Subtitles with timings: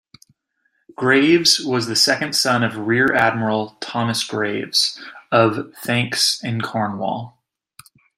[0.95, 4.99] Graves was the second son of Rear-Admiral Thomas Graves
[5.31, 7.37] of Thanckes in Cornwall.